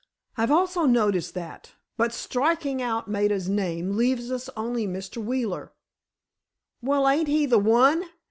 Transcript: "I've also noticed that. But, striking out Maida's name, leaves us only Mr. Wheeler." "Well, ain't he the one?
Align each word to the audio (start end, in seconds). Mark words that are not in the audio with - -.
"I've 0.35 0.49
also 0.49 0.85
noticed 0.87 1.35
that. 1.35 1.73
But, 1.95 2.11
striking 2.11 2.81
out 2.81 3.07
Maida's 3.07 3.47
name, 3.47 3.95
leaves 3.97 4.31
us 4.31 4.49
only 4.57 4.87
Mr. 4.87 5.23
Wheeler." 5.23 5.73
"Well, 6.81 7.07
ain't 7.07 7.27
he 7.27 7.45
the 7.45 7.59
one? 7.59 8.05